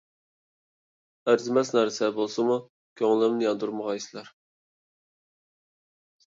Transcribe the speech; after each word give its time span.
ئەرزىمەس 1.33 1.73
نەرسە 1.75 2.09
بولسىمۇ، 2.17 2.57
كۆڭلۈمنى 3.03 3.47
ياندۇرمىغايسىلەر. 3.47 4.35